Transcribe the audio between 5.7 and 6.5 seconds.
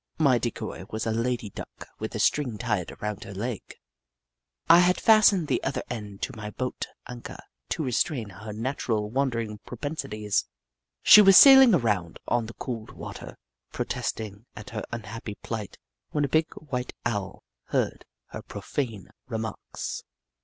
end to my